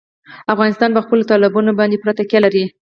[0.53, 2.65] افغانستان په خپلو تالابونو باندې پوره تکیه لري.